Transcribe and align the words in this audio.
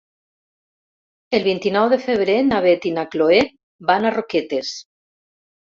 El 1.39 1.45
vint-i-nou 1.49 1.91
de 1.93 2.01
febrer 2.07 2.39
na 2.49 2.63
Beth 2.67 2.91
i 2.93 2.95
na 2.97 3.07
Chloé 3.13 3.45
van 3.93 4.05
a 4.13 4.17
Roquetes. 4.19 4.77